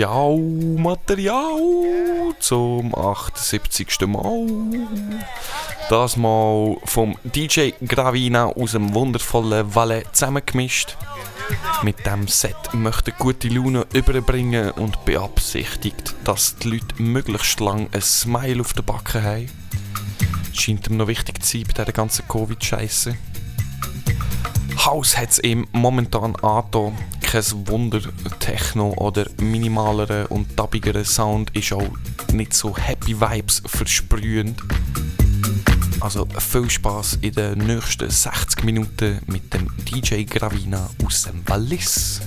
[0.00, 0.38] Material,
[0.78, 4.06] Material zum 78.
[4.06, 4.46] Mal.
[5.90, 10.96] Das Mal vom DJ Gravina aus dem wundervollen Valais zusammengemischt.
[11.82, 18.00] Mit dem Set möchte gute Laune überbringen und beabsichtigt, dass die Leute möglichst lang ein
[18.00, 19.50] Smile auf der Backe haben.
[20.54, 23.18] Scheint ihm noch wichtig zu sein bei dieser ganzen Covid-Scheiße.
[24.86, 26.96] Haus hat es ihm momentan angetan.
[27.30, 28.00] Kein Wunder,
[28.40, 31.88] Techno oder minimalere und tabbigere Sound ist auch
[32.32, 34.60] nicht so Happy Vibes versprühend.
[36.00, 42.20] Also viel Spaß in den nächsten 60 Minuten mit dem DJ Gravina aus dem Wallis.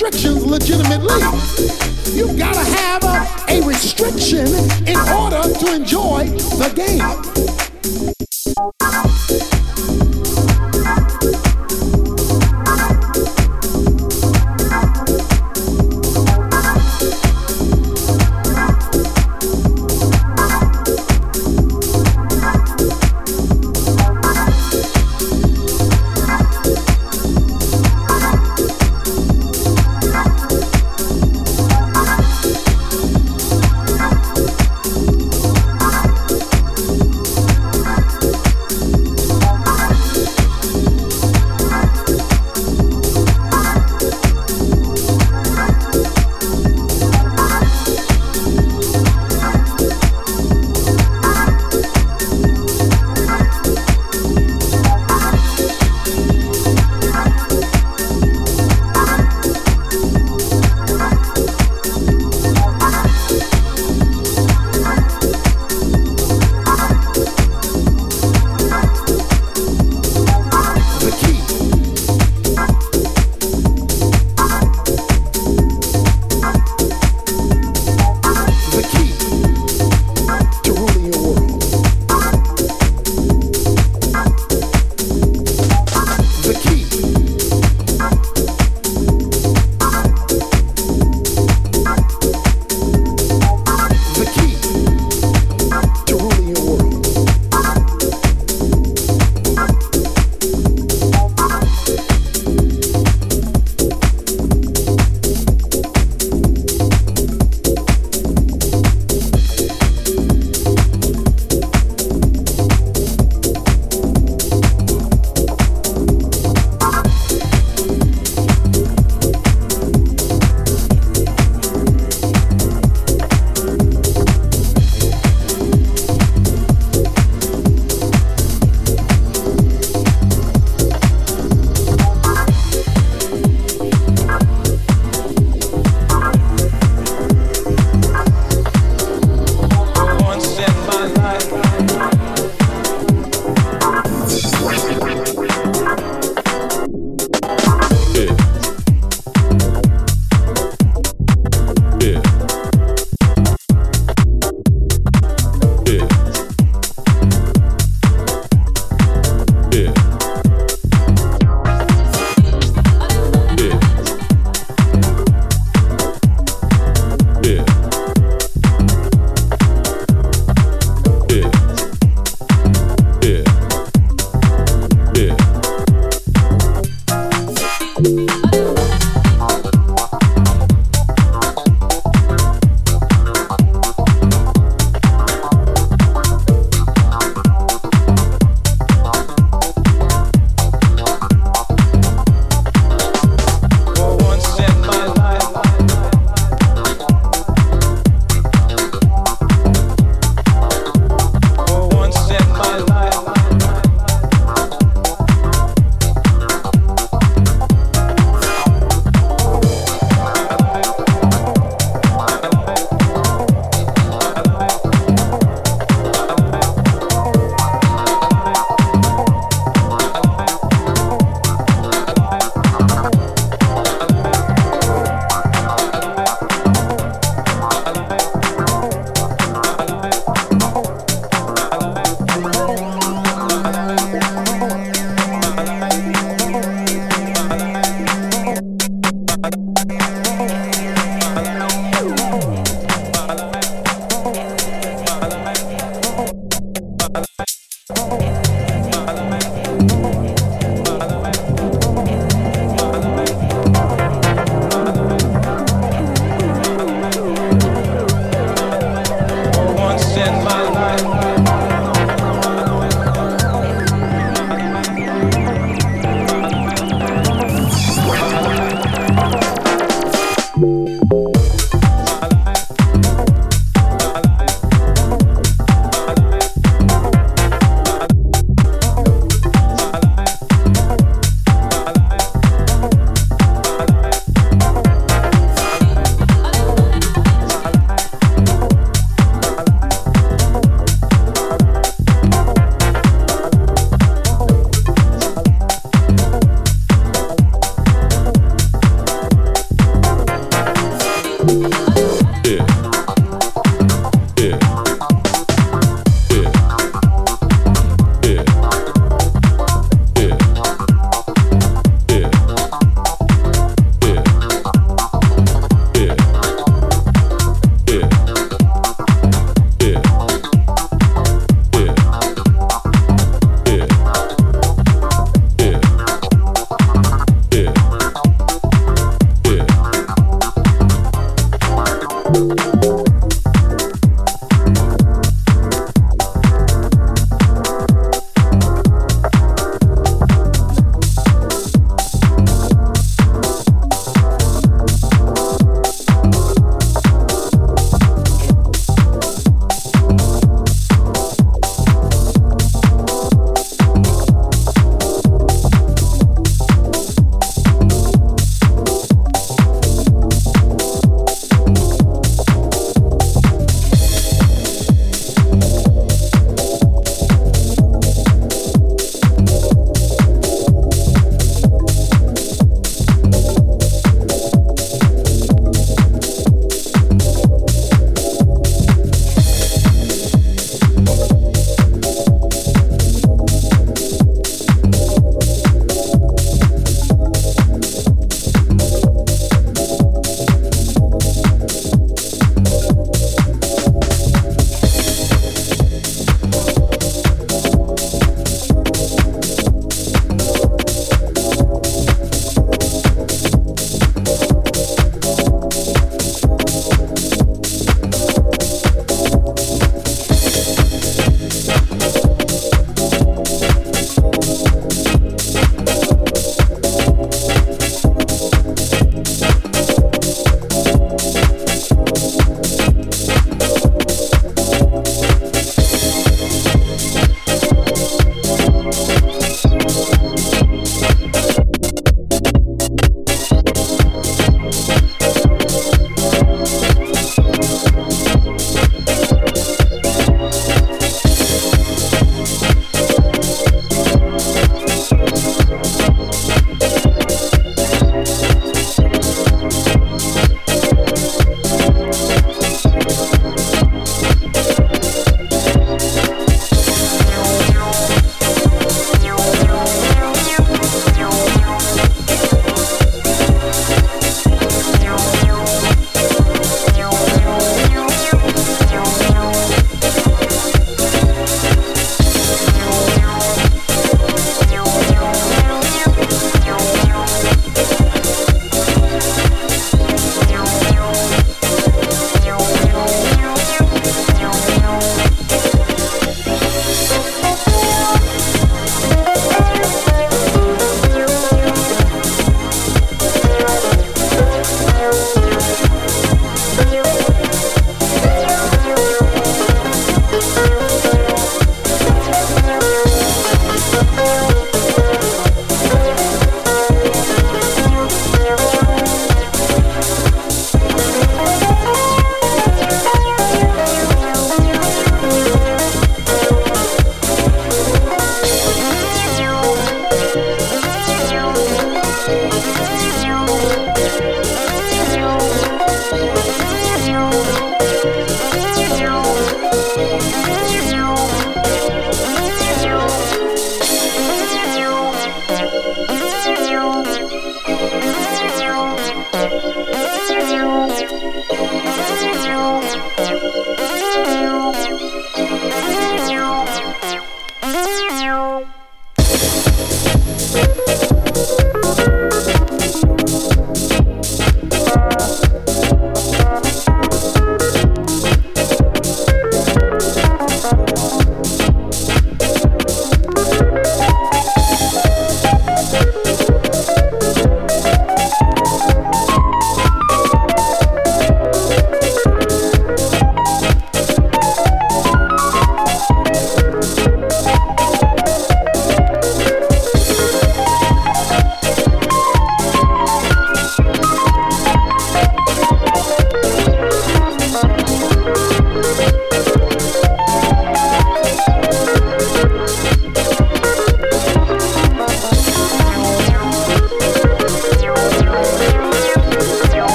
[0.00, 1.20] restrictions legitimately.
[2.16, 4.46] You gotta have a, a restriction
[4.86, 6.26] in order to enjoy
[6.56, 7.00] the game.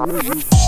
[0.00, 0.63] now.